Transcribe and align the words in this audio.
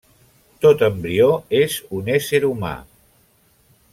Tot 0.65 0.79
embrió 0.87 1.27
és 1.59 1.77
un 1.99 2.11
ésser 2.15 2.41
humà. 2.49 2.75